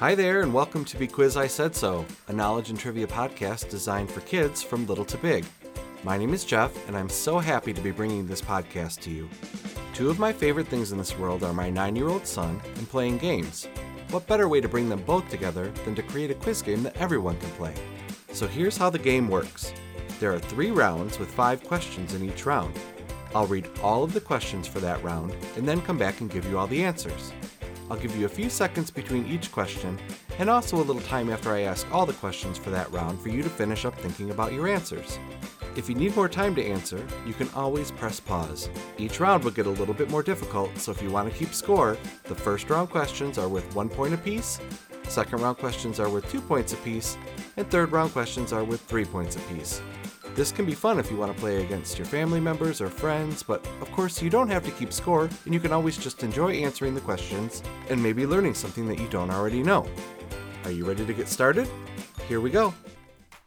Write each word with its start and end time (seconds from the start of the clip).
Hi 0.00 0.14
there, 0.14 0.42
and 0.42 0.54
welcome 0.54 0.84
to 0.84 0.96
Be 0.96 1.08
Quiz 1.08 1.36
I 1.36 1.48
Said 1.48 1.74
So, 1.74 2.06
a 2.28 2.32
knowledge 2.32 2.70
and 2.70 2.78
trivia 2.78 3.08
podcast 3.08 3.68
designed 3.68 4.08
for 4.08 4.20
kids 4.20 4.62
from 4.62 4.86
little 4.86 5.04
to 5.04 5.18
big. 5.18 5.44
My 6.04 6.16
name 6.16 6.32
is 6.32 6.44
Jeff, 6.44 6.86
and 6.86 6.96
I'm 6.96 7.08
so 7.08 7.40
happy 7.40 7.72
to 7.72 7.80
be 7.80 7.90
bringing 7.90 8.24
this 8.24 8.40
podcast 8.40 9.00
to 9.00 9.10
you. 9.10 9.28
Two 9.94 10.08
of 10.08 10.20
my 10.20 10.32
favorite 10.32 10.68
things 10.68 10.92
in 10.92 10.98
this 10.98 11.18
world 11.18 11.42
are 11.42 11.52
my 11.52 11.68
nine 11.68 11.96
year 11.96 12.08
old 12.08 12.28
son 12.28 12.60
and 12.76 12.88
playing 12.88 13.18
games. 13.18 13.66
What 14.10 14.28
better 14.28 14.48
way 14.48 14.60
to 14.60 14.68
bring 14.68 14.88
them 14.88 15.02
both 15.02 15.28
together 15.28 15.72
than 15.84 15.96
to 15.96 16.02
create 16.04 16.30
a 16.30 16.34
quiz 16.34 16.62
game 16.62 16.84
that 16.84 16.96
everyone 16.98 17.36
can 17.38 17.50
play? 17.50 17.74
So 18.30 18.46
here's 18.46 18.76
how 18.76 18.90
the 18.90 19.00
game 19.00 19.26
works 19.28 19.74
there 20.20 20.32
are 20.32 20.38
three 20.38 20.70
rounds 20.70 21.18
with 21.18 21.28
five 21.28 21.64
questions 21.64 22.14
in 22.14 22.22
each 22.22 22.46
round. 22.46 22.72
I'll 23.34 23.46
read 23.46 23.68
all 23.82 24.04
of 24.04 24.12
the 24.12 24.20
questions 24.20 24.68
for 24.68 24.78
that 24.78 25.02
round 25.02 25.34
and 25.56 25.66
then 25.66 25.82
come 25.82 25.98
back 25.98 26.20
and 26.20 26.30
give 26.30 26.48
you 26.48 26.56
all 26.56 26.68
the 26.68 26.84
answers. 26.84 27.32
I'll 27.90 27.96
give 27.98 28.16
you 28.16 28.26
a 28.26 28.28
few 28.28 28.50
seconds 28.50 28.90
between 28.90 29.26
each 29.26 29.50
question 29.50 29.98
and 30.38 30.48
also 30.50 30.76
a 30.76 30.84
little 30.84 31.02
time 31.02 31.30
after 31.30 31.52
I 31.52 31.60
ask 31.60 31.86
all 31.92 32.06
the 32.06 32.12
questions 32.14 32.58
for 32.58 32.70
that 32.70 32.90
round 32.92 33.20
for 33.20 33.28
you 33.28 33.42
to 33.42 33.48
finish 33.48 33.84
up 33.84 33.98
thinking 33.98 34.30
about 34.30 34.52
your 34.52 34.68
answers. 34.68 35.18
If 35.76 35.88
you 35.88 35.94
need 35.94 36.16
more 36.16 36.28
time 36.28 36.54
to 36.56 36.64
answer, 36.64 37.04
you 37.26 37.32
can 37.32 37.48
always 37.54 37.90
press 37.90 38.18
pause. 38.18 38.68
Each 38.98 39.20
round 39.20 39.44
will 39.44 39.52
get 39.52 39.66
a 39.66 39.70
little 39.70 39.94
bit 39.94 40.10
more 40.10 40.22
difficult, 40.22 40.76
so 40.76 40.90
if 40.90 41.02
you 41.02 41.10
want 41.10 41.30
to 41.30 41.38
keep 41.38 41.54
score, 41.54 41.96
the 42.24 42.34
first 42.34 42.68
round 42.68 42.90
questions 42.90 43.38
are 43.38 43.48
with 43.48 43.74
one 43.74 43.88
point 43.88 44.14
apiece, 44.14 44.60
second 45.08 45.40
round 45.40 45.58
questions 45.58 46.00
are 46.00 46.08
with 46.08 46.28
two 46.30 46.40
points 46.40 46.72
apiece, 46.72 47.16
and 47.56 47.70
third 47.70 47.92
round 47.92 48.12
questions 48.12 48.52
are 48.52 48.64
with 48.64 48.80
three 48.82 49.04
points 49.04 49.36
apiece. 49.36 49.80
This 50.38 50.52
can 50.52 50.66
be 50.66 50.74
fun 50.74 51.00
if 51.00 51.10
you 51.10 51.16
want 51.16 51.34
to 51.34 51.40
play 51.40 51.64
against 51.64 51.98
your 51.98 52.06
family 52.06 52.38
members 52.38 52.80
or 52.80 52.86
friends, 52.86 53.42
but 53.42 53.66
of 53.80 53.90
course, 53.90 54.22
you 54.22 54.30
don't 54.30 54.48
have 54.48 54.64
to 54.66 54.70
keep 54.70 54.92
score, 54.92 55.28
and 55.44 55.52
you 55.52 55.58
can 55.58 55.72
always 55.72 55.98
just 55.98 56.22
enjoy 56.22 56.52
answering 56.52 56.94
the 56.94 57.00
questions 57.00 57.60
and 57.90 58.00
maybe 58.00 58.24
learning 58.24 58.54
something 58.54 58.86
that 58.86 59.00
you 59.00 59.08
don't 59.08 59.32
already 59.32 59.64
know. 59.64 59.84
Are 60.62 60.70
you 60.70 60.84
ready 60.84 61.04
to 61.04 61.12
get 61.12 61.26
started? 61.26 61.68
Here 62.28 62.40
we 62.40 62.50
go. 62.50 62.72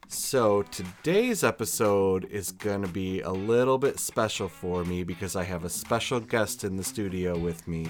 So, 0.10 0.64
today's 0.64 1.46
episode 1.46 2.26
is 2.26 2.52
going 2.52 2.82
to 2.82 2.90
be 2.90 3.22
a 3.22 3.32
little 3.32 3.78
bit 3.78 3.98
special 3.98 4.50
for 4.50 4.84
me 4.84 5.06
because 5.06 5.38
I 5.38 5.46
have 5.46 5.64
a 5.64 5.70
special 5.70 6.20
guest 6.20 6.66
in 6.66 6.76
the 6.76 6.84
studio 6.84 7.38
with 7.38 7.70
me. 7.70 7.88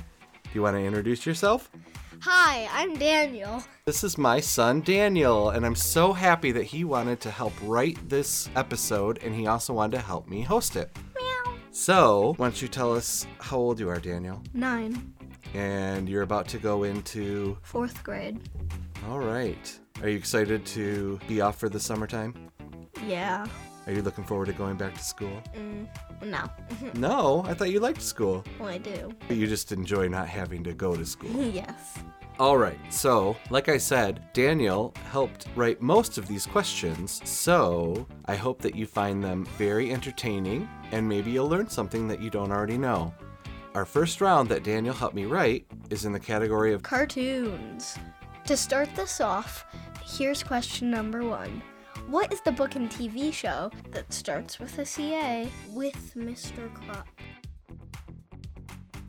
Do 0.52 0.60
you 0.60 0.64
want 0.64 0.76
to 0.76 0.84
introduce 0.84 1.26
yourself? 1.26 1.72
Hi, 2.20 2.68
I'm 2.74 2.96
Daniel. 2.98 3.64
This 3.86 4.04
is 4.04 4.18
my 4.18 4.42
son 4.42 4.82
Daniel, 4.82 5.52
and 5.52 5.66
I'm 5.66 5.76
so 5.76 6.12
happy 6.12 6.52
that 6.52 6.66
he 6.66 6.84
wanted 6.84 7.22
to 7.22 7.32
help 7.32 7.54
write 7.64 7.98
this 8.10 8.50
episode 8.58 9.24
and 9.24 9.34
he 9.34 9.48
also 9.48 9.72
wanted 9.72 9.96
to 9.96 10.04
help 10.04 10.28
me 10.28 10.42
host 10.42 10.76
it. 10.76 10.92
Meow. 11.16 11.54
So, 11.72 12.34
why 12.36 12.48
don't 12.48 12.62
you 12.62 12.68
tell 12.68 12.94
us 12.94 13.26
how 13.40 13.60
old 13.60 13.80
you 13.80 13.88
are, 13.88 14.02
Daniel? 14.02 14.44
Nine. 14.54 15.14
And 15.54 16.10
you're 16.10 16.24
about 16.24 16.50
to 16.50 16.58
go 16.58 16.84
into. 16.84 17.58
Fourth 17.62 18.04
grade. 18.04 18.42
All 19.08 19.20
right. 19.20 19.80
Are 20.02 20.10
you 20.10 20.18
excited 20.18 20.66
to 20.66 21.18
be 21.30 21.40
off 21.40 21.58
for 21.58 21.70
the 21.70 21.80
summertime? 21.80 22.36
Yeah. 23.08 23.48
Are 23.88 23.92
you 23.94 24.02
looking 24.02 24.24
forward 24.24 24.46
to 24.46 24.54
going 24.54 24.78
back 24.78 24.94
to 24.94 25.04
school? 25.04 25.42
Mm, 25.56 25.88
no. 26.26 26.50
No, 26.94 27.44
I 27.48 27.54
thought 27.54 27.72
you 27.72 27.80
liked 27.80 28.02
school. 28.02 28.44
well, 28.60 28.70
I 28.70 28.78
do. 28.78 29.12
You 29.30 29.48
just 29.48 29.72
enjoy 29.72 30.08
not 30.08 30.28
having 30.28 30.64
to 30.66 30.74
go 30.74 30.96
to 30.96 31.06
school. 31.06 31.32
yes. 31.54 31.98
All 32.40 32.58
right, 32.58 32.80
so 32.90 33.36
like 33.50 33.70
I 33.70 33.78
said, 33.78 34.24
Daniel 34.34 34.94
helped 35.12 35.48
write 35.56 35.82
most 35.82 36.18
of 36.18 36.28
these 36.28 36.46
questions, 36.46 37.22
so 37.24 38.08
I 38.26 38.36
hope 38.36 38.62
that 38.62 38.76
you 38.76 38.88
find 38.88 39.24
them 39.24 39.46
very 39.58 39.92
entertaining 39.92 40.68
and 40.92 41.08
maybe 41.08 41.32
you'll 41.32 41.50
learn 41.50 41.70
something 41.70 42.08
that 42.08 42.22
you 42.22 42.30
don't 42.30 42.52
already 42.52 42.78
know. 42.80 43.14
Our 43.76 43.86
first 43.86 44.22
round 44.22 44.50
that 44.50 44.64
Daniel 44.64 44.94
helped 44.94 45.16
me 45.16 45.26
write 45.26 45.66
is 45.90 46.06
in 46.06 46.12
the 46.14 46.20
category 46.20 46.74
of 46.74 46.84
Cartoons. 46.84 47.98
To 48.46 48.58
start 48.58 48.90
this 48.96 49.22
off, 49.22 49.66
here's 50.04 50.42
question 50.44 50.90
number 50.90 51.24
one. 51.24 51.62
What 52.08 52.34
is 52.34 52.42
the 52.42 52.52
book 52.52 52.76
and 52.76 52.90
TV 52.90 53.32
show 53.32 53.72
that 53.92 54.12
starts 54.12 54.60
with 54.60 54.78
a 54.80 54.86
CA 54.86 55.50
with 55.70 56.14
Mr. 56.16 56.74
Krupp? 56.74 57.08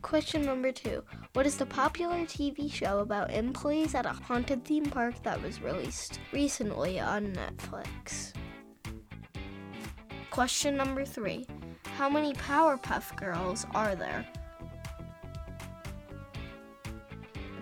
Question 0.02 0.42
number 0.42 0.72
two. 0.72 1.02
What 1.32 1.46
is 1.46 1.56
the 1.56 1.66
popular 1.66 2.18
TV 2.20 2.70
show 2.70 3.00
about 3.00 3.32
employees 3.32 3.94
at 3.94 4.06
a 4.06 4.10
haunted 4.10 4.64
theme 4.64 4.86
park 4.86 5.14
that 5.22 5.42
was 5.42 5.62
released 5.62 6.20
recently 6.32 7.00
on 7.00 7.34
Netflix? 7.34 8.32
Question 10.30 10.76
number 10.76 11.04
three. 11.04 11.46
How 11.96 12.08
many 12.08 12.34
Powerpuff 12.34 13.16
Girls 13.16 13.66
are 13.74 13.94
there? 13.94 14.26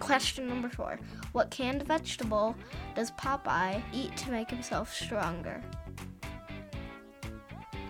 Question 0.00 0.48
number 0.48 0.68
four. 0.68 0.98
What 1.32 1.50
canned 1.50 1.82
vegetable 1.84 2.56
does 2.94 3.12
Popeye 3.12 3.82
eat 3.92 4.16
to 4.16 4.30
make 4.30 4.50
himself 4.50 4.92
stronger? 4.92 5.62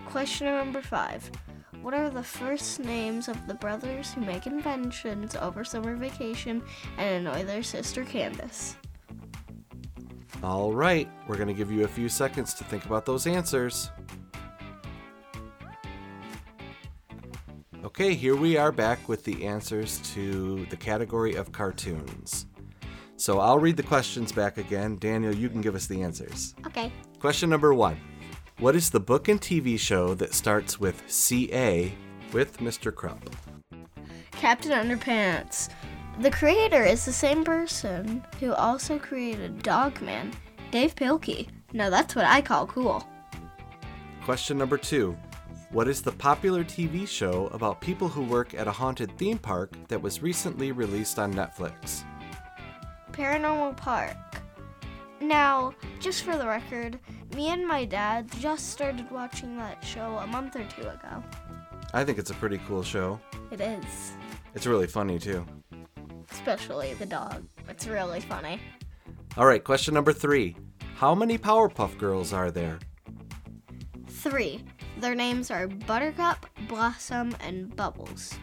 Question 0.05 0.47
number 0.47 0.81
five. 0.81 1.31
What 1.81 1.95
are 1.95 2.09
the 2.11 2.21
first 2.21 2.79
names 2.79 3.27
of 3.27 3.47
the 3.47 3.55
brothers 3.55 4.13
who 4.13 4.21
make 4.21 4.45
inventions 4.45 5.35
over 5.35 5.63
summer 5.63 5.95
vacation 5.95 6.61
and 6.97 7.27
annoy 7.27 7.43
their 7.43 7.63
sister 7.63 8.05
Candace? 8.05 8.75
All 10.43 10.73
right, 10.73 11.09
we're 11.27 11.37
going 11.37 11.47
to 11.47 11.53
give 11.53 11.71
you 11.71 11.85
a 11.85 11.87
few 11.87 12.09
seconds 12.09 12.53
to 12.55 12.63
think 12.63 12.85
about 12.85 13.05
those 13.05 13.25
answers. 13.25 13.89
Okay, 17.91 18.13
here 18.13 18.37
we 18.37 18.55
are 18.55 18.71
back 18.71 19.09
with 19.09 19.25
the 19.25 19.45
answers 19.45 19.97
to 20.13 20.65
the 20.67 20.77
category 20.77 21.35
of 21.35 21.51
cartoons. 21.51 22.45
So 23.17 23.41
I'll 23.41 23.59
read 23.59 23.75
the 23.75 23.83
questions 23.83 24.31
back 24.31 24.57
again. 24.57 24.95
Daniel, 24.95 25.35
you 25.35 25.49
can 25.49 25.59
give 25.59 25.75
us 25.75 25.87
the 25.87 26.01
answers. 26.01 26.55
Okay. 26.65 26.89
Question 27.19 27.49
number 27.49 27.73
one 27.73 27.99
What 28.59 28.77
is 28.77 28.91
the 28.91 29.01
book 29.01 29.27
and 29.27 29.41
TV 29.41 29.77
show 29.77 30.13
that 30.13 30.33
starts 30.33 30.79
with 30.79 31.03
CA 31.11 31.93
with 32.31 32.59
Mr. 32.59 32.95
Krupp? 32.95 33.29
Captain 34.31 34.71
Underpants. 34.71 35.67
The 36.21 36.31
creator 36.31 36.85
is 36.85 37.03
the 37.03 37.11
same 37.11 37.43
person 37.43 38.23
who 38.39 38.53
also 38.53 38.99
created 38.99 39.63
Dogman, 39.63 40.31
Dav 40.71 40.95
Pilkey. 40.95 41.49
Now 41.73 41.89
that's 41.89 42.15
what 42.15 42.23
I 42.23 42.41
call 42.41 42.67
cool. 42.67 43.05
Question 44.23 44.57
number 44.57 44.77
two 44.77 45.17
What 45.71 45.87
is 45.87 46.01
the 46.01 46.11
popular 46.11 46.63
TV 46.63 47.07
show 47.07 47.47
about 47.53 47.79
people 47.79 48.09
who 48.09 48.23
work 48.23 48.53
at 48.53 48.67
a 48.67 48.71
haunted 48.71 49.17
theme 49.17 49.37
park 49.37 49.71
that 49.87 50.01
was 50.01 50.21
recently 50.21 50.71
released 50.71 51.17
on 51.17 51.33
Netflix? 51.33 52.03
Paranormal 53.13 53.77
Park. 53.77 54.17
Now, 55.21 55.73
just 55.99 56.23
for 56.23 56.35
the 56.37 56.47
record, 56.47 56.99
me 57.35 57.49
and 57.49 57.65
my 57.65 57.85
dad 57.85 58.29
just 58.39 58.69
started 58.71 59.09
watching 59.11 59.55
that 59.57 59.83
show 59.83 60.17
a 60.17 60.27
month 60.27 60.55
or 60.55 60.65
two 60.65 60.81
ago. 60.87 61.23
I 61.93 62.03
think 62.03 62.17
it's 62.17 62.31
a 62.31 62.35
pretty 62.35 62.59
cool 62.67 62.83
show. 62.83 63.19
It 63.51 63.61
is, 63.61 64.13
It's 64.55 64.65
really 64.67 64.87
funny 64.87 65.19
too. 65.19 65.45
especially 66.31 66.93
the 66.95 67.05
dog. 67.05 67.45
It's 67.69 67.85
really 67.87 68.19
funny. 68.21 68.59
All 69.37 69.45
right, 69.45 69.63
question 69.63 69.93
number 69.93 70.11
three 70.11 70.55
How 70.95 71.13
many 71.15 71.37
Powerpuff 71.37 71.97
Girls 71.97 72.33
are 72.33 72.51
there? 72.51 72.79
Three. 74.07 74.63
Their 75.01 75.15
names 75.15 75.49
are 75.49 75.67
Buttercup, 75.67 76.45
Blossom, 76.67 77.35
and 77.39 77.75
Bubbles. 77.75 78.35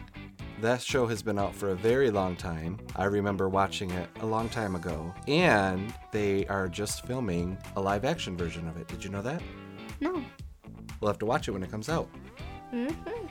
That 0.59 0.81
show 0.81 1.07
has 1.07 1.21
been 1.21 1.39
out 1.39 1.55
for 1.55 1.69
a 1.69 1.75
very 1.75 2.11
long 2.11 2.35
time. 2.35 2.77
I 2.97 3.05
remember 3.05 3.47
watching 3.47 3.89
it 3.91 4.09
a 4.19 4.25
long 4.25 4.49
time 4.49 4.75
ago. 4.75 5.13
And 5.29 5.93
they 6.11 6.45
are 6.47 6.67
just 6.67 7.05
filming 7.07 7.57
a 7.77 7.81
live 7.81 8.03
action 8.03 8.35
version 8.35 8.67
of 8.67 8.75
it. 8.75 8.89
Did 8.89 9.05
you 9.05 9.09
know 9.09 9.21
that? 9.21 9.41
No. 10.01 10.21
We'll 10.99 11.09
have 11.09 11.17
to 11.19 11.25
watch 11.25 11.47
it 11.47 11.51
when 11.51 11.63
it 11.63 11.71
comes 11.71 11.87
out. 11.87 12.09
Mm-hmm. 12.73 13.27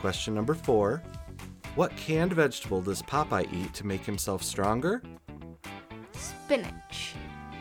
Question 0.00 0.34
number 0.34 0.54
four 0.54 1.04
What 1.76 1.96
canned 1.96 2.32
vegetable 2.32 2.82
does 2.82 3.00
Popeye 3.00 3.46
eat 3.52 3.72
to 3.74 3.86
make 3.86 4.04
himself 4.04 4.42
stronger? 4.42 5.04
Spinach. 6.10 7.14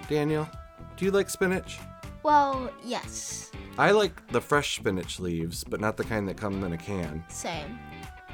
Daniel, 0.09 0.49
do 0.97 1.05
you 1.05 1.11
like 1.11 1.29
spinach? 1.29 1.77
Well, 2.23 2.71
yes. 2.83 3.51
I 3.77 3.91
like 3.91 4.27
the 4.27 4.41
fresh 4.41 4.75
spinach 4.77 5.19
leaves, 5.19 5.63
but 5.63 5.81
not 5.81 5.97
the 5.97 6.03
kind 6.03 6.27
that 6.27 6.37
come 6.37 6.63
in 6.63 6.73
a 6.73 6.77
can, 6.77 7.23
Same. 7.27 7.79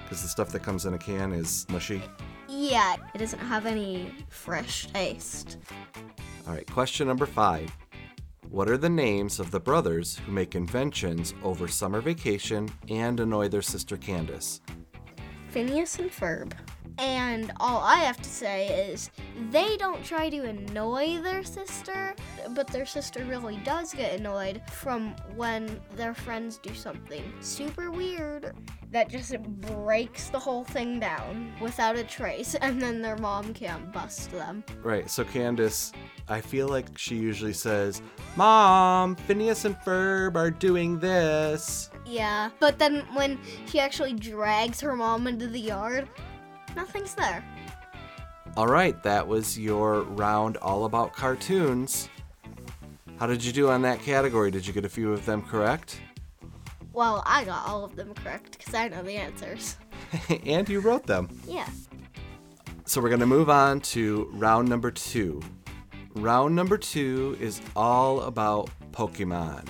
because 0.04 0.22
the 0.22 0.28
stuff 0.28 0.50
that 0.50 0.64
comes 0.64 0.86
in 0.86 0.94
a 0.94 0.98
can 0.98 1.32
is 1.32 1.66
mushy. 1.70 2.02
Yeah, 2.50 2.98
it 3.16 3.20
doesn't 3.20 3.40
have 3.40 3.66
any 3.66 4.14
fresh 4.28 4.88
taste. 4.88 5.58
All 6.46 6.54
right, 6.54 6.70
question 6.70 7.08
number 7.08 7.26
five. 7.26 7.70
What 8.50 8.70
are 8.70 8.78
the 8.78 8.90
names 8.90 9.40
of 9.40 9.52
the 9.52 9.60
brothers 9.60 10.18
who 10.18 10.32
make 10.32 10.56
inventions 10.56 11.34
over 11.44 11.68
summer 11.68 12.02
vacation 12.02 12.68
and 12.90 13.20
annoy 13.20 13.48
their 13.48 13.62
sister 13.62 13.96
Candace? 13.96 14.60
Phineas 15.50 16.00
and 16.00 16.12
Ferb. 16.12 16.52
And 16.98 17.52
all 17.60 17.82
I 17.82 17.98
have 17.98 18.22
to 18.22 18.30
say 18.30 18.90
is 18.90 19.10
they 19.52 19.78
don't 19.78 20.04
try 20.04 20.30
to 20.30 20.46
annoy 20.46 21.20
their 21.22 21.44
sister, 21.44 22.16
but 22.52 22.68
their 22.68 22.86
sister 22.86 23.24
really 23.26 23.58
does 23.58 23.94
get 23.94 24.20
annoyed 24.20 24.62
from 24.72 25.16
when 25.36 25.80
their 25.96 26.14
friends 26.14 26.58
do 26.58 26.74
something 26.74 27.24
super 27.40 27.92
weird 27.92 28.54
that 28.92 29.08
just 29.08 29.40
breaks 29.42 30.30
the 30.30 30.40
whole 30.40 30.64
thing 30.64 31.00
down 31.00 31.54
without 31.62 31.96
a 31.96 32.04
trace, 32.04 32.56
and 32.56 32.82
then 32.82 33.02
their 33.02 33.18
mom 33.18 33.54
can't 33.54 33.94
bust 33.94 34.32
them. 34.32 34.64
Right. 34.82 35.10
So 35.10 35.24
Candace, 35.24 35.92
I 36.28 36.42
feel 36.42 36.68
like 36.68 36.98
she 36.98 37.16
usually 37.16 37.54
says, 37.54 38.02
"Mom, 38.36 39.16
Phineas 39.16 39.66
and 39.66 39.76
Ferb 39.78 40.36
are 40.36 40.52
doing 40.52 41.00
this." 41.00 41.92
Yeah, 42.06 42.50
but 42.60 42.80
then 42.80 43.06
when 43.14 43.40
she 43.68 43.80
actually 43.80 44.14
drags 44.14 44.82
her 44.82 44.96
mom 44.96 45.28
into 45.28 45.48
the 45.48 45.60
yard, 45.60 46.10
nothing's 46.76 47.16
there. 47.16 47.44
All 48.58 48.68
right, 48.68 49.02
that 49.04 49.28
was 49.28 49.58
your 49.58 50.02
round 50.02 50.58
all 50.58 50.86
about 50.86 51.14
cartoons. 51.14 52.10
How 53.18 53.28
did 53.28 53.44
you 53.44 53.52
do 53.52 53.70
on 53.70 53.82
that 53.84 54.02
category? 54.02 54.50
Did 54.52 54.66
you 54.66 54.74
get 54.74 54.86
a 54.86 54.90
few 54.90 55.14
of 55.14 55.26
them 55.26 55.42
correct? 55.42 56.00
Well, 56.94 57.24
I 57.26 57.44
got 57.44 57.68
all 57.68 57.84
of 57.84 57.96
them 57.96 58.14
correct 58.14 58.58
because 58.58 58.74
I 58.74 58.88
know 58.88 59.04
the 59.04 59.16
answers. 59.16 59.78
and 60.46 60.68
you 60.68 60.80
wrote 60.80 61.06
them. 61.06 61.30
Yeah. 61.48 61.68
So 62.86 63.00
we're 63.02 63.10
going 63.10 63.20
to 63.20 63.26
move 63.28 63.50
on 63.50 63.82
to 63.82 64.30
round 64.34 64.68
number 64.68 64.90
two. 64.90 65.42
Round 66.16 66.56
number 66.56 66.78
two 66.78 67.38
is 67.40 67.62
all 67.76 68.22
about 68.22 68.70
Pokemon. 68.92 69.68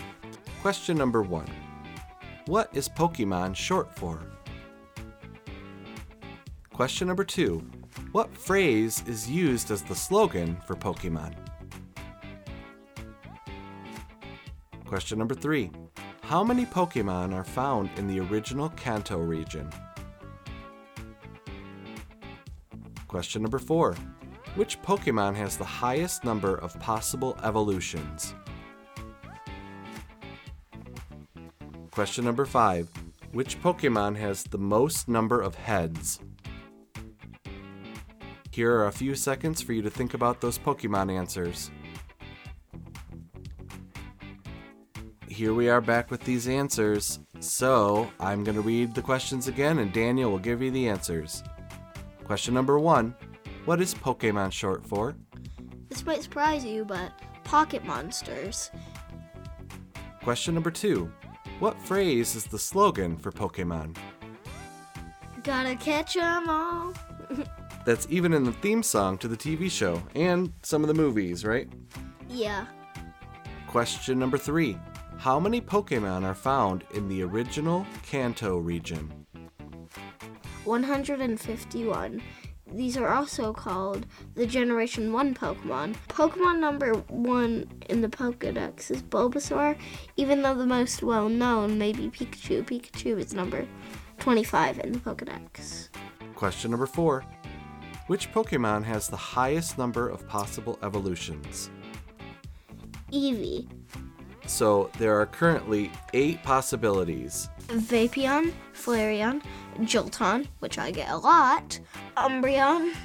Question 0.62 0.98
number 0.98 1.22
one 1.22 1.50
What 2.46 2.70
is 2.74 2.88
Pokemon 2.88 3.56
short 3.56 3.94
for? 3.96 4.22
Question 6.80 7.10
number 7.10 7.26
two 7.26 7.62
What 8.14 8.34
phrase 8.38 9.04
is 9.06 9.30
used 9.30 9.70
as 9.70 9.84
the 9.84 9.94
slogan 9.94 10.56
for 10.66 10.78
Pokemon? 10.78 11.36
Question 14.86 15.20
number 15.20 15.36
three 15.36 15.72
How 16.22 16.42
many 16.42 16.66
Pokemon 16.66 17.34
are 17.34 17.44
found 17.44 17.90
in 17.98 18.08
the 18.08 18.22
original 18.22 18.70
Kanto 18.78 19.18
region? 19.18 19.70
Question 23.10 23.42
number 23.42 23.60
four 23.60 23.96
Which 24.56 24.82
Pokemon 24.82 25.36
has 25.36 25.58
the 25.58 25.66
highest 25.66 26.24
number 26.24 26.56
of 26.56 26.80
possible 26.80 27.38
evolutions? 27.44 28.34
Question 31.92 32.24
number 32.24 32.46
five 32.46 32.88
Which 33.34 33.62
Pokemon 33.62 34.16
has 34.16 34.44
the 34.44 34.58
most 34.58 35.10
number 35.10 35.42
of 35.42 35.56
heads? 35.56 36.22
Here 38.52 38.74
are 38.74 38.88
a 38.88 38.92
few 38.92 39.14
seconds 39.16 39.62
for 39.62 39.74
you 39.74 39.82
to 39.84 39.90
think 39.90 40.14
about 40.16 40.42
those 40.42 40.58
Pokemon 40.58 41.12
answers. 41.16 41.70
Here 45.28 45.54
we 45.54 45.70
are 45.70 45.82
back 45.82 46.10
with 46.10 46.22
these 46.22 46.48
answers. 46.48 47.20
So, 47.40 48.12
I'm 48.20 48.44
going 48.44 48.56
to 48.56 48.62
read 48.62 48.96
the 48.96 49.02
questions 49.02 49.48
again 49.48 49.80
and 49.80 49.94
Daniel 49.94 50.32
will 50.32 50.40
give 50.40 50.62
you 50.62 50.72
the 50.72 50.90
answers. 50.90 51.44
Question 52.26 52.54
number 52.54 52.80
one 52.80 53.16
What 53.66 53.80
is 53.80 53.94
Pokemon 53.94 54.52
short 54.52 54.86
for? 54.86 55.16
This 55.88 56.06
might 56.06 56.24
surprise 56.24 56.66
you, 56.66 56.84
but 56.84 57.12
pocket 57.44 57.86
monsters. 57.86 58.72
Question 60.24 60.56
number 60.56 60.72
two 60.72 61.12
What 61.60 61.80
phrase 61.82 62.36
is 62.36 62.46
the 62.46 62.60
slogan 62.60 63.16
for 63.16 63.32
Pokemon? 63.32 63.96
Gotta 65.44 65.76
catch 65.76 66.18
'em 66.18 66.50
all. 66.50 66.94
That's 67.90 68.06
even 68.12 68.34
in 68.34 68.44
the 68.44 68.52
theme 68.52 68.84
song 68.84 69.18
to 69.18 69.28
the 69.28 69.36
TV 69.36 69.68
show 69.72 70.04
and 70.14 70.54
some 70.62 70.84
of 70.84 70.88
the 70.90 70.94
movies, 70.94 71.44
right? 71.44 71.68
Yeah. 72.30 72.68
Question 73.68 74.20
number 74.20 74.38
three 74.38 74.78
How 75.18 75.40
many 75.40 75.60
Pokemon 75.60 76.24
are 76.24 76.36
found 76.36 76.84
in 76.94 77.10
the 77.10 77.24
original 77.24 77.88
Kanto 78.04 78.60
region? 78.60 79.26
151. 80.66 82.22
These 82.72 82.96
are 82.96 83.08
also 83.08 83.54
called 83.54 84.06
the 84.36 84.46
Generation 84.46 85.12
1 85.12 85.34
Pokemon. 85.34 85.96
Pokemon 86.10 86.60
number 86.60 86.94
1 86.94 87.72
in 87.90 88.02
the 88.02 88.08
Pokedex 88.08 88.92
is 88.92 89.02
Bulbasaur, 89.02 89.76
even 90.16 90.44
though 90.44 90.54
the 90.54 90.68
most 90.68 91.02
well 91.02 91.28
known 91.28 91.80
may 91.80 91.94
be 91.94 92.08
Pikachu. 92.12 92.64
Pikachu 92.64 93.18
is 93.18 93.34
number 93.34 93.68
25 94.20 94.78
in 94.82 94.92
the 94.92 95.00
Pokedex. 95.00 95.90
Question 96.36 96.70
number 96.70 96.86
four 96.86 97.26
Which 98.10 98.32
Pokemon 98.32 98.86
has 98.86 99.08
the 99.08 99.16
highest 99.16 99.78
number 99.78 100.10
of 100.10 100.28
possible 100.28 100.80
evolutions? 100.82 101.70
Eevee, 103.14 103.70
So 104.48 104.90
there 104.98 105.16
are 105.22 105.28
currently 105.28 105.92
eight 106.16 106.42
possibilities. 106.42 107.50
Vaporeon, 107.68 108.52
Flareon, 108.74 109.44
Jolteon, 109.82 110.48
which 110.58 110.80
I 110.80 110.90
get 110.90 111.12
a 111.12 111.18
lot, 111.18 111.80
Umbreon, 112.18 112.96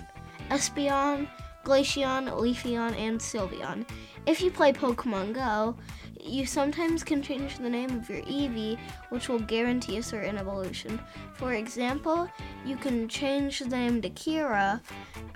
Espeon, 0.49 1.29
Glaceon, 1.67 2.31
Leafeon, 2.31 2.97
and 2.99 3.21
Sylveon. 3.21 3.87
If 4.25 4.41
you 4.41 4.51
play 4.51 4.73
Pokemon 4.73 5.35
Go, 5.35 5.77
you 6.25 6.47
sometimes 6.47 7.05
can 7.05 7.23
change 7.23 7.59
the 7.59 7.69
name 7.69 7.91
of 7.91 8.09
your 8.09 8.23
Eevee, 8.23 8.79
which 9.11 9.29
will 9.29 9.38
guarantee 9.38 9.99
a 9.99 10.03
certain 10.03 10.38
evolution. 10.38 10.99
For 11.35 11.55
example, 11.55 12.29
you 12.65 12.76
can 12.76 13.09
change 13.09 13.61
the 13.61 13.69
name 13.69 14.00
to 14.03 14.11
Kira 14.11 14.81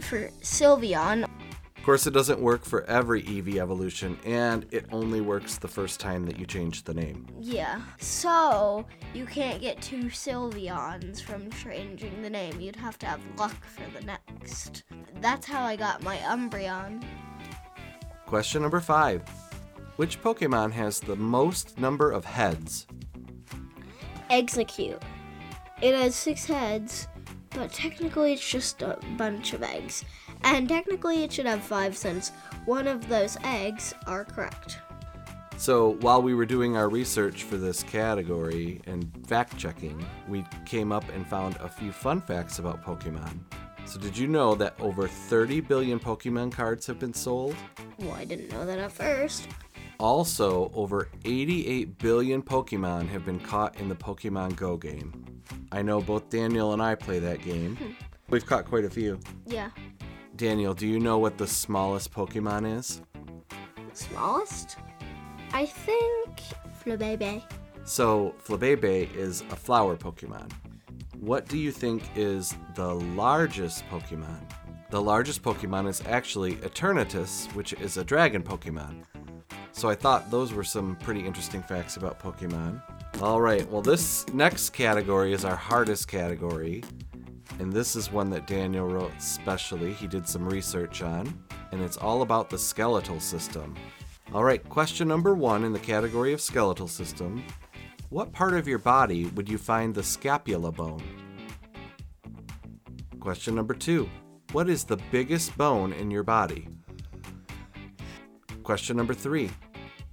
for 0.01 0.29
Sylveon. 0.43 1.25
Of 1.25 1.85
course, 1.85 2.07
it 2.07 2.13
doesn't 2.13 2.41
work 2.41 2.65
for 2.65 2.85
every 2.85 3.23
Eevee 3.23 3.57
evolution, 3.57 4.19
and 4.25 4.67
it 4.71 4.87
only 4.93 5.21
works 5.21 5.57
the 5.57 5.69
first 5.69 6.01
time 6.01 6.27
that 6.27 6.39
you 6.39 6.45
change 6.45 6.85
the 6.85 6.93
name. 6.93 7.27
Yeah. 7.41 7.81
So, 7.99 8.85
you 9.15 9.25
can't 9.25 9.61
get 9.61 9.81
two 9.81 10.05
Sylveons 10.05 11.23
from 11.23 11.51
changing 11.51 12.21
the 12.21 12.29
name. 12.29 12.61
You'd 12.61 12.77
have 12.77 12.99
to 12.99 13.07
have 13.07 13.21
luck 13.39 13.57
for 13.65 13.99
the 13.99 14.05
next. 14.05 14.85
That's 15.21 15.47
how 15.47 15.63
I 15.63 15.77
got 15.77 16.03
my 16.03 16.17
Umbreon. 16.19 17.03
Question 18.27 18.61
number 18.61 18.81
five 18.81 19.23
Which 19.99 20.23
Pokemon 20.23 20.71
has 20.75 21.01
the 21.01 21.17
most 21.17 21.77
number 21.77 22.13
of 22.13 22.25
heads? 22.25 22.87
Exeggcute. 24.31 25.03
It 25.83 25.93
has 25.93 26.15
six 26.15 26.47
heads, 26.47 27.09
but 27.51 27.73
technically 27.73 28.35
it's 28.35 28.49
just 28.49 28.81
a 28.83 28.97
bunch 29.17 29.55
of 29.55 29.65
eggs. 29.65 30.05
And 30.45 30.69
technically 30.69 31.25
it 31.25 31.33
should 31.33 31.47
have 31.47 31.65
five 31.65 31.97
since 31.97 32.31
one 32.65 32.87
of 32.87 33.09
those 33.09 33.39
eggs 33.43 33.93
are 34.07 34.25
correct. 34.25 34.79
So, 35.57 35.95
while 35.95 36.23
we 36.23 36.33
were 36.33 36.47
doing 36.47 36.77
our 36.77 36.89
research 36.89 37.43
for 37.43 37.57
this 37.57 37.83
category 37.83 38.81
and 38.87 39.11
fact 39.27 39.57
checking, 39.57 40.07
we 40.29 40.45
came 40.65 40.93
up 40.93 41.09
and 41.09 41.27
found 41.27 41.57
a 41.57 41.69
few 41.69 41.91
fun 41.91 42.21
facts 42.21 42.61
about 42.61 42.85
Pokemon. 42.85 43.41
So, 43.85 43.99
did 43.99 44.17
you 44.17 44.29
know 44.29 44.55
that 44.55 44.77
over 44.79 45.09
30 45.09 45.61
billion 45.63 45.99
Pokemon 45.99 46.53
cards 46.53 46.87
have 46.87 47.01
been 47.01 47.15
sold? 47.15 47.57
Well, 47.99 48.15
I 48.15 48.25
didn't 48.25 48.53
know 48.53 48.65
that 48.65 48.79
at 48.79 48.93
first. 48.93 49.49
Also, 50.01 50.71
over 50.75 51.09
88 51.25 51.99
billion 51.99 52.41
Pokemon 52.41 53.09
have 53.09 53.25
been 53.25 53.41
caught 53.41 53.81
in 53.81 53.89
the 53.89 53.97
Pokemon 53.97 54.55
Go 54.55 54.77
game. 54.77 55.43
I 55.73 55.83
know 55.83 56.01
both 56.01 56.31
Daniel 56.31 56.73
and 56.73 56.81
I 56.81 56.95
play 56.95 57.19
that 57.19 57.43
game. 57.43 57.75
Hmm. 57.77 57.91
We've 58.31 58.47
caught 58.47 58.65
quite 58.67 58.85
a 58.85 58.91
few. 58.91 59.19
Yeah. 59.47 59.71
Daniel, 60.37 60.73
do 60.73 60.87
you 60.87 61.01
know 61.01 61.19
what 61.19 61.37
the 61.37 61.49
smallest 61.49 62.13
Pokemon 62.13 62.79
is? 62.79 63.03
Smallest? 63.93 64.77
I 65.53 65.67
think 65.67 66.43
Flabebe. 66.81 67.43
So, 67.85 68.35
Flabebe 68.45 69.13
is 69.17 69.41
a 69.51 69.57
flower 69.57 69.97
Pokemon. 69.97 70.53
What 71.19 71.49
do 71.49 71.59
you 71.59 71.73
think 71.73 72.05
is 72.15 72.55
the 72.77 72.95
largest 72.95 73.83
Pokemon? 73.91 74.49
The 74.91 75.03
largest 75.03 75.43
Pokemon 75.43 75.89
is 75.89 76.03
actually 76.07 76.55
Eternatus, 76.57 77.53
which 77.55 77.73
is 77.73 77.97
a 77.97 78.05
dragon 78.05 78.43
Pokemon. 78.43 79.03
So 79.79 79.89
I 79.89 79.95
thought 79.95 80.29
those 80.29 80.53
were 80.53 80.65
some 80.65 80.97
pretty 80.97 81.25
interesting 81.25 81.63
facts 81.63 81.97
about 81.97 82.19
Pokemon. 82.19 82.83
All 83.23 83.41
right, 83.41 83.65
well, 83.71 83.81
this 83.81 84.27
next 84.35 84.71
category 84.71 85.33
is 85.33 85.45
our 85.45 85.55
hardest 85.55 86.09
category. 86.09 86.83
And 87.61 87.73
this 87.73 87.95
is 87.95 88.11
one 88.11 88.29
that 88.31 88.49
Daniel 88.49 88.89
wrote 88.89 89.13
specially. 89.23 89.93
He 89.93 90.09
did 90.09 90.27
some 90.27 90.45
research 90.45 91.01
on. 91.03 91.33
And 91.71 91.81
it's 91.81 91.97
all 91.97 92.23
about 92.23 92.51
the 92.51 92.59
skeletal 92.59 93.21
system. 93.21 93.77
All 94.35 94.43
right, 94.43 94.69
question 94.69 95.07
number 95.07 95.33
one 95.37 95.63
in 95.63 95.73
the 95.73 95.79
category 95.79 96.33
of 96.33 96.41
skeletal 96.41 96.89
system 96.89 97.45
What 98.09 98.33
part 98.33 98.55
of 98.55 98.67
your 98.67 98.81
body 98.81 99.27
would 99.27 99.49
you 99.49 99.59
find 99.59 99.95
the 99.95 100.03
scapula 100.03 100.73
bone? 100.73 101.05
Question 103.21 103.55
number 103.55 103.75
two 103.75 104.11
What 104.51 104.69
is 104.69 104.83
the 104.83 104.99
biggest 105.13 105.57
bone 105.57 105.93
in 105.93 106.11
your 106.11 106.25
body? 106.25 106.67
Question 108.65 108.97
number 108.97 109.15
three 109.15 109.51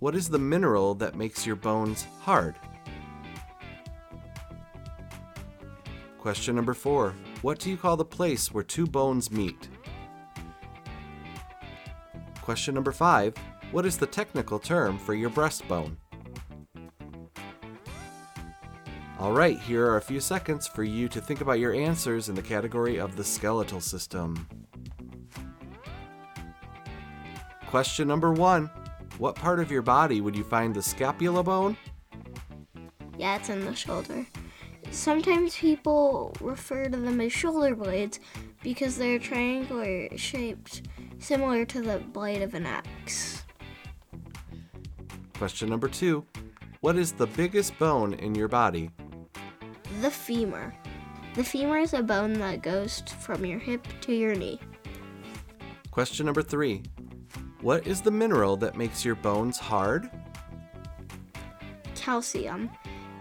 What 0.05 0.13
is 0.13 0.29
the 0.29 0.37
mineral 0.37 0.93
that 1.01 1.15
makes 1.15 1.47
your 1.47 1.55
bones 1.55 2.05
hard? 2.21 2.53
Question 6.19 6.55
number 6.55 6.75
four 6.75 7.15
What 7.41 7.57
do 7.57 7.71
you 7.71 7.75
call 7.75 7.97
the 7.97 8.05
place 8.05 8.51
where 8.51 8.63
two 8.63 8.85
bones 8.85 9.31
meet? 9.31 9.67
Question 12.43 12.75
number 12.75 12.91
five 12.91 13.33
What 13.71 13.87
is 13.87 13.97
the 13.97 14.05
technical 14.05 14.59
term 14.59 14.99
for 14.99 15.15
your 15.15 15.31
breastbone? 15.31 15.95
All 19.17 19.31
right, 19.33 19.57
here 19.57 19.87
are 19.87 19.97
a 19.97 20.01
few 20.03 20.19
seconds 20.19 20.67
for 20.67 20.83
you 20.83 21.09
to 21.09 21.19
think 21.19 21.41
about 21.41 21.57
your 21.57 21.73
answers 21.73 22.29
in 22.29 22.35
the 22.35 22.43
category 22.43 22.99
of 22.99 23.15
the 23.15 23.23
skeletal 23.23 23.81
system. 23.81 24.47
Question 27.65 28.07
number 28.07 28.31
one 28.31 28.69
What 29.17 29.35
part 29.35 29.59
of 29.59 29.71
your 29.71 29.81
body 29.81 30.19
would 30.19 30.35
you 30.35 30.43
find 30.43 30.73
the 30.73 30.81
scapula 30.81 31.41
bone? 31.41 31.77
Yeah, 33.17 33.37
it's 33.37 33.49
in 33.49 33.63
the 33.63 33.73
shoulder. 33.73 34.25
Sometimes 34.91 35.55
people 35.55 36.35
refer 36.41 36.85
to 36.85 36.97
them 36.97 37.21
as 37.21 37.31
shoulder 37.31 37.75
blades 37.75 38.19
because 38.61 38.97
they're 38.97 39.19
triangular 39.19 40.09
shaped, 40.17 40.83
similar 41.19 41.65
to 41.65 41.81
the 41.81 41.99
blade 41.99 42.41
of 42.41 42.53
an 42.53 42.65
axe. 42.65 43.43
Question 45.37 45.69
number 45.69 45.87
two 45.87 46.25
What 46.81 46.97
is 46.97 47.13
the 47.13 47.27
biggest 47.27 47.77
bone 47.79 48.13
in 48.15 48.35
your 48.35 48.47
body? 48.47 48.91
The 50.01 50.11
femur. 50.11 50.73
The 51.35 51.43
femur 51.43 51.79
is 51.79 51.93
a 51.93 52.03
bone 52.03 52.33
that 52.33 52.61
goes 52.61 53.01
from 53.19 53.45
your 53.45 53.59
hip 53.59 53.85
to 54.01 54.13
your 54.13 54.35
knee. 54.35 54.59
Question 55.91 56.25
number 56.25 56.41
three 56.41 56.83
What 57.61 57.87
is 57.87 58.01
the 58.01 58.11
mineral 58.11 58.57
that 58.57 58.77
makes 58.77 59.03
your 59.03 59.15
bones 59.15 59.57
hard? 59.57 60.09
Calcium. 61.95 62.69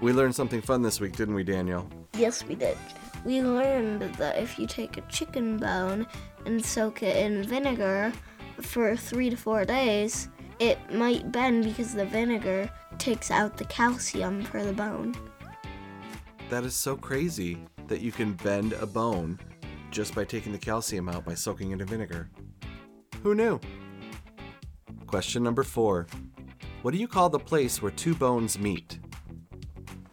We 0.00 0.12
learned 0.12 0.34
something 0.34 0.60
fun 0.60 0.82
this 0.82 1.00
week, 1.00 1.16
didn't 1.16 1.34
we, 1.34 1.44
Daniel? 1.44 1.88
Yes, 2.14 2.44
we 2.44 2.54
did. 2.54 2.76
We 3.24 3.40
learned 3.40 4.02
that 4.16 4.36
if 4.36 4.58
you 4.58 4.66
take 4.66 4.96
a 4.96 5.02
chicken 5.02 5.56
bone 5.56 6.06
and 6.44 6.64
soak 6.64 7.02
it 7.02 7.16
in 7.16 7.42
vinegar 7.42 8.12
for 8.60 8.96
three 8.96 9.30
to 9.30 9.36
four 9.36 9.64
days, 9.64 10.28
it 10.58 10.78
might 10.92 11.32
bend 11.32 11.64
because 11.64 11.94
the 11.94 12.04
vinegar 12.04 12.70
takes 12.98 13.30
out 13.30 13.56
the 13.56 13.64
calcium 13.64 14.42
for 14.42 14.62
the 14.62 14.72
bone. 14.72 15.14
That 16.50 16.64
is 16.64 16.74
so 16.74 16.96
crazy 16.96 17.58
that 17.88 18.00
you 18.00 18.12
can 18.12 18.34
bend 18.34 18.74
a 18.74 18.86
bone 18.86 19.38
just 19.90 20.14
by 20.14 20.24
taking 20.24 20.52
the 20.52 20.58
calcium 20.58 21.08
out 21.08 21.24
by 21.24 21.34
soaking 21.34 21.70
it 21.70 21.80
in 21.80 21.86
vinegar. 21.86 22.28
Who 23.22 23.34
knew? 23.34 23.58
Question 25.14 25.44
number 25.44 25.62
four 25.62 26.08
What 26.82 26.90
do 26.90 26.98
you 26.98 27.06
call 27.06 27.28
the 27.28 27.38
place 27.38 27.80
where 27.80 27.92
two 27.92 28.16
bones 28.16 28.58
meet? 28.58 28.98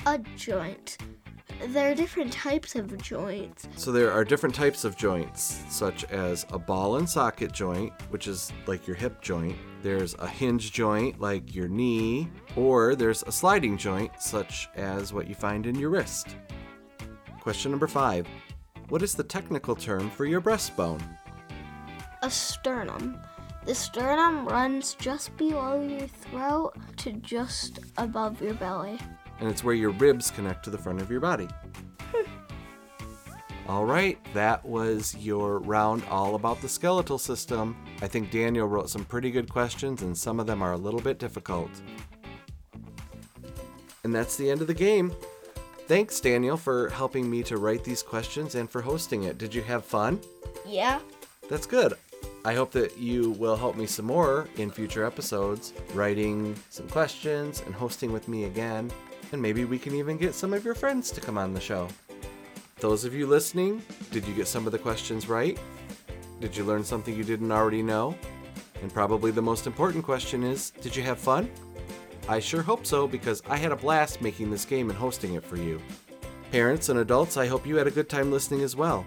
A 0.06 0.20
joint. 0.38 1.00
There 1.70 1.92
are 1.92 1.96
different 1.96 2.32
types 2.32 2.76
of 2.76 2.96
joints. 3.02 3.68
So 3.78 3.92
there 3.92 4.12
are 4.12 4.24
different 4.24 4.54
types 4.54 4.86
of 4.86 4.96
joints, 4.96 5.64
such 5.70 6.04
as 6.12 6.46
a 6.52 6.60
ball 6.60 6.98
and 6.98 7.10
socket 7.10 7.52
joint, 7.52 7.92
which 8.12 8.28
is 8.28 8.54
like 8.68 8.86
your 8.86 8.96
hip 8.96 9.24
joint. 9.24 9.56
There's 9.82 10.14
a 10.20 10.28
hinge 10.28 10.72
joint, 10.72 11.20
like 11.20 11.56
your 11.56 11.68
knee, 11.68 12.30
or 12.56 12.94
there's 12.94 13.24
a 13.24 13.32
sliding 13.32 13.80
joint, 13.80 14.12
such 14.20 14.70
as 14.76 15.14
what 15.14 15.28
you 15.28 15.34
find 15.34 15.66
in 15.66 15.74
your 15.80 15.90
wrist. 15.90 16.28
Question 17.40 17.72
number 17.72 17.88
five 17.88 18.28
What 18.90 19.02
is 19.02 19.16
the 19.16 19.24
technical 19.24 19.76
term 19.76 20.12
for 20.12 20.26
your 20.26 20.42
breastbone? 20.42 21.02
A 22.22 22.30
sternum. 22.30 23.20
The 23.66 23.76
sternum 23.76 24.46
runs 24.46 24.96
just 24.96 25.36
below 25.38 25.82
your 25.82 26.08
throat 26.08 26.74
to 26.98 27.12
just 27.14 27.80
above 27.98 28.42
your 28.42 28.56
belly. 28.56 28.98
and 29.40 29.50
it's 29.50 29.64
where 29.64 29.76
your 29.76 29.92
ribs 29.92 30.32
connect 30.32 30.64
to 30.66 30.70
the 30.70 30.78
front 30.78 31.02
of 31.02 31.10
your 31.12 31.20
body. 31.20 31.48
Hmm. 32.14 32.30
all 33.68 33.86
right, 33.86 34.18
that 34.34 34.64
was 34.66 35.16
your 35.18 35.60
round 35.60 36.04
all 36.10 36.36
about 36.36 36.60
the 36.62 36.70
skeletal 36.70 37.18
system. 37.18 37.76
I 38.02 38.08
think 38.08 38.32
Daniel 38.32 38.68
wrote 38.68 38.90
some 38.90 39.06
pretty 39.06 39.32
good 39.32 39.50
questions, 39.50 40.02
and 40.02 40.18
some 40.18 40.40
of 40.40 40.48
them 40.48 40.62
are 40.62 40.74
a 40.74 40.78
little 40.78 41.02
bit 41.02 41.20
difficult. 41.20 41.70
And 44.04 44.14
that's 44.14 44.36
the 44.38 44.50
end 44.50 44.62
of 44.62 44.68
the 44.68 44.74
game. 44.74 45.14
Thanks, 45.88 46.20
Daniel, 46.20 46.58
for 46.58 46.90
helping 46.90 47.30
me 47.30 47.44
to 47.44 47.58
write 47.58 47.84
these 47.84 48.02
questions 48.02 48.56
and 48.56 48.70
for 48.70 48.82
hosting 48.82 49.24
it. 49.24 49.38
Did 49.38 49.54
you 49.54 49.62
have 49.62 49.86
fun? 49.86 50.20
Yeah? 50.66 51.00
That's 51.50 51.68
good. 51.68 51.94
I 52.44 52.56
hope 52.56 52.72
that 52.72 52.98
you 52.98 53.32
will 53.32 53.56
help 53.56 53.76
me 53.76 53.86
some 53.86 54.06
more 54.06 54.48
in 54.58 54.72
future 54.72 55.06
episodes, 55.06 55.74
writing 55.94 56.56
some 56.70 56.88
questions 56.88 57.62
and 57.66 57.76
hosting 57.76 58.12
with 58.12 58.28
me 58.28 58.46
again. 58.46 58.92
And 59.32 59.40
maybe 59.42 59.64
we 59.66 59.78
can 59.78 59.94
even 59.94 60.18
get 60.18 60.34
some 60.34 60.54
of 60.54 60.66
your 60.66 60.74
friends 60.74 61.12
to 61.12 61.22
come 61.22 61.38
on 61.38 61.54
the 61.54 61.62
show. 61.62 61.88
Those 62.80 63.06
of 63.06 63.14
you 63.14 63.28
listening, 63.28 63.84
did 64.10 64.28
you 64.28 64.34
get 64.34 64.48
some 64.48 64.66
of 64.66 64.72
the 64.72 64.80
questions 64.80 65.30
right? 65.30 65.60
Did 66.40 66.58
you 66.58 66.64
learn 66.64 66.84
something 66.84 67.16
you 67.16 67.24
didn't 67.24 67.52
already 67.52 67.84
know? 67.84 68.18
And 68.82 68.92
probably 68.92 69.30
the 69.30 69.42
most 69.42 69.68
important 69.68 70.04
question 70.04 70.44
is 70.44 70.72
did 70.72 70.96
you 70.96 71.04
have 71.04 71.20
fun? 71.20 71.48
I 72.28 72.40
sure 72.40 72.64
hope 72.64 72.88
so 72.88 73.08
because 73.08 73.44
I 73.48 73.58
had 73.58 73.72
a 73.72 73.76
blast 73.76 74.20
making 74.20 74.50
this 74.50 74.66
game 74.66 74.90
and 74.90 74.98
hosting 74.98 75.36
it 75.36 75.44
for 75.44 75.58
you. 75.58 75.80
Parents 76.52 76.90
and 76.90 77.00
adults, 77.00 77.38
I 77.38 77.46
hope 77.46 77.68
you 77.68 77.76
had 77.76 77.88
a 77.88 77.92
good 77.92 78.10
time 78.10 78.32
listening 78.32 78.62
as 78.62 78.76
well. 78.76 79.06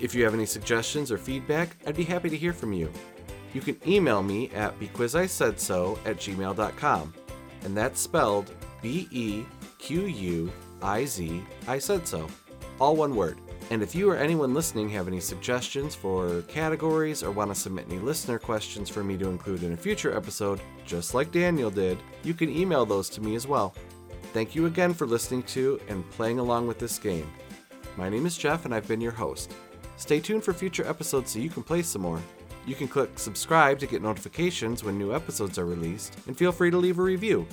If 0.00 0.14
you 0.14 0.24
have 0.24 0.32
any 0.34 0.46
suggestions 0.46 1.12
or 1.12 1.18
feedback, 1.18 1.76
I'd 1.86 1.96
be 1.96 2.04
happy 2.04 2.30
to 2.30 2.36
hear 2.36 2.54
from 2.54 2.72
you. 2.72 2.90
You 3.52 3.60
can 3.60 3.76
email 3.86 4.22
me 4.22 4.50
at 4.50 4.78
bequizisaidso 4.80 5.98
at 6.06 6.16
gmail.com, 6.16 7.14
and 7.64 7.76
that's 7.76 8.00
spelled 8.00 8.54
B 8.80 9.08
E 9.10 9.44
Q 9.78 10.06
U 10.06 10.52
I 10.80 11.04
Z 11.04 11.42
I 11.68 11.78
said 11.78 12.08
so. 12.08 12.28
All 12.80 12.96
one 12.96 13.14
word. 13.14 13.38
And 13.70 13.82
if 13.82 13.94
you 13.94 14.10
or 14.10 14.16
anyone 14.16 14.54
listening 14.54 14.88
have 14.88 15.06
any 15.06 15.20
suggestions 15.20 15.94
for 15.94 16.42
categories 16.42 17.22
or 17.22 17.30
want 17.30 17.54
to 17.54 17.60
submit 17.60 17.86
any 17.88 17.98
listener 17.98 18.38
questions 18.38 18.88
for 18.88 19.04
me 19.04 19.16
to 19.18 19.28
include 19.28 19.62
in 19.62 19.74
a 19.74 19.76
future 19.76 20.16
episode, 20.16 20.60
just 20.86 21.14
like 21.14 21.30
Daniel 21.30 21.70
did, 21.70 21.98
you 22.24 22.34
can 22.34 22.50
email 22.50 22.84
those 22.84 23.08
to 23.10 23.20
me 23.20 23.36
as 23.36 23.46
well. 23.46 23.74
Thank 24.32 24.54
you 24.54 24.66
again 24.66 24.94
for 24.94 25.06
listening 25.06 25.42
to 25.44 25.80
and 25.88 26.08
playing 26.10 26.38
along 26.38 26.66
with 26.66 26.78
this 26.78 26.98
game. 26.98 27.30
My 27.96 28.08
name 28.08 28.26
is 28.26 28.36
Jeff, 28.36 28.64
and 28.64 28.74
I've 28.74 28.88
been 28.88 29.00
your 29.00 29.12
host. 29.12 29.52
Stay 30.00 30.18
tuned 30.18 30.42
for 30.42 30.54
future 30.54 30.88
episodes 30.88 31.30
so 31.30 31.38
you 31.38 31.50
can 31.50 31.62
play 31.62 31.82
some 31.82 32.00
more. 32.00 32.20
You 32.66 32.74
can 32.74 32.88
click 32.88 33.18
subscribe 33.18 33.78
to 33.80 33.86
get 33.86 34.00
notifications 34.00 34.82
when 34.82 34.96
new 34.96 35.14
episodes 35.14 35.58
are 35.58 35.66
released, 35.66 36.16
and 36.26 36.36
feel 36.36 36.52
free 36.52 36.70
to 36.70 36.78
leave 36.78 36.98
a 36.98 37.02
review. 37.02 37.46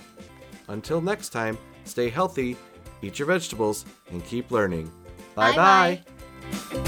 Until 0.70 1.02
next 1.02 1.30
time, 1.30 1.58
stay 1.84 2.10
healthy, 2.10 2.56
eat 3.02 3.20
your 3.20 3.28
vegetables, 3.28 3.86
and 4.12 4.26
keep 4.26 4.50
learning. 4.50 4.90
Bye 5.36 5.56
bye. 5.58 6.02
Bye-bye. 6.72 6.87